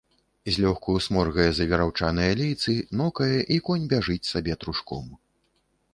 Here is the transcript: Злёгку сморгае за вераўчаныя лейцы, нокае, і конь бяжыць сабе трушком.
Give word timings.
Злёгку 0.53 0.95
сморгае 1.07 1.45
за 1.57 1.67
вераўчаныя 1.73 2.31
лейцы, 2.41 2.73
нокае, 3.03 3.31
і 3.57 3.61
конь 3.69 3.87
бяжыць 3.93 4.21
сабе 4.33 4.53
трушком. 4.65 5.05